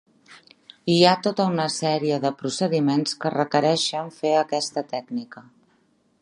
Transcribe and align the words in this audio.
Hi 0.93 0.95
ha 1.05 1.11
tota 1.27 1.45
una 1.49 1.67
sèrie 1.73 2.17
de 2.23 2.31
procediments 2.39 3.13
que 3.25 3.33
requereixen 3.35 4.11
fer 4.23 4.33
aquesta 4.41 4.85
tècnica. 4.97 5.47